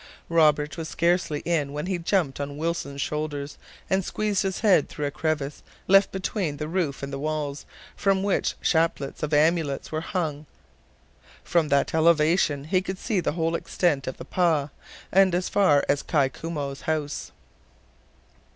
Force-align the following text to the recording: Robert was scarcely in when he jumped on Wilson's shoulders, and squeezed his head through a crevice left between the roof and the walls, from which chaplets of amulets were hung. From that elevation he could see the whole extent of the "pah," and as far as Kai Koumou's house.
Robert 0.29 0.77
was 0.77 0.89
scarcely 0.89 1.41
in 1.41 1.73
when 1.73 1.85
he 1.85 1.99
jumped 1.99 2.39
on 2.39 2.57
Wilson's 2.57 3.03
shoulders, 3.03 3.59
and 3.87 4.03
squeezed 4.03 4.41
his 4.41 4.61
head 4.61 4.89
through 4.89 5.05
a 5.05 5.11
crevice 5.11 5.61
left 5.87 6.11
between 6.11 6.57
the 6.57 6.67
roof 6.67 7.03
and 7.03 7.13
the 7.13 7.19
walls, 7.19 7.67
from 7.95 8.23
which 8.23 8.59
chaplets 8.63 9.21
of 9.21 9.31
amulets 9.31 9.91
were 9.91 10.01
hung. 10.01 10.47
From 11.43 11.67
that 11.67 11.93
elevation 11.93 12.63
he 12.63 12.81
could 12.81 12.97
see 12.97 13.19
the 13.19 13.33
whole 13.33 13.53
extent 13.53 14.07
of 14.07 14.17
the 14.17 14.25
"pah," 14.25 14.69
and 15.11 15.35
as 15.35 15.49
far 15.49 15.85
as 15.87 16.01
Kai 16.01 16.29
Koumou's 16.29 16.81
house. 16.81 17.31